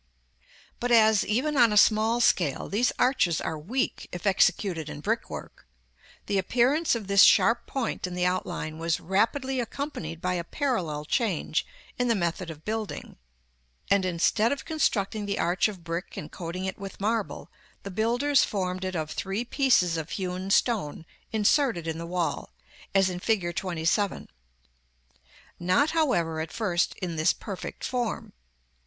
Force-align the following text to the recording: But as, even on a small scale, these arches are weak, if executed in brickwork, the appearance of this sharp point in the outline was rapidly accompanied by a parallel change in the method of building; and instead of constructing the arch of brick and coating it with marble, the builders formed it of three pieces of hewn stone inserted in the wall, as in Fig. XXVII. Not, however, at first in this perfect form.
But 0.79 0.91
as, 0.91 1.23
even 1.27 1.55
on 1.55 1.71
a 1.71 1.77
small 1.77 2.21
scale, 2.21 2.67
these 2.69 2.91
arches 2.97 3.39
are 3.39 3.55
weak, 3.55 4.09
if 4.11 4.25
executed 4.25 4.89
in 4.89 4.99
brickwork, 4.99 5.67
the 6.25 6.39
appearance 6.39 6.95
of 6.95 7.05
this 7.05 7.21
sharp 7.21 7.67
point 7.67 8.07
in 8.07 8.15
the 8.15 8.25
outline 8.25 8.79
was 8.79 8.99
rapidly 8.99 9.59
accompanied 9.59 10.19
by 10.19 10.33
a 10.33 10.43
parallel 10.43 11.05
change 11.05 11.67
in 11.99 12.07
the 12.07 12.15
method 12.15 12.49
of 12.49 12.65
building; 12.65 13.17
and 13.91 14.03
instead 14.03 14.51
of 14.51 14.65
constructing 14.65 15.27
the 15.27 15.37
arch 15.37 15.67
of 15.67 15.83
brick 15.83 16.17
and 16.17 16.31
coating 16.31 16.65
it 16.65 16.79
with 16.79 16.99
marble, 16.99 17.51
the 17.83 17.91
builders 17.91 18.43
formed 18.43 18.83
it 18.83 18.95
of 18.95 19.11
three 19.11 19.45
pieces 19.45 19.97
of 19.97 20.09
hewn 20.09 20.49
stone 20.49 21.05
inserted 21.31 21.85
in 21.85 21.99
the 21.99 22.07
wall, 22.07 22.49
as 22.95 23.07
in 23.11 23.19
Fig. 23.19 23.45
XXVII. 23.55 24.27
Not, 25.59 25.91
however, 25.91 26.39
at 26.39 26.51
first 26.51 26.95
in 27.03 27.17
this 27.17 27.33
perfect 27.33 27.83
form. 27.83 28.33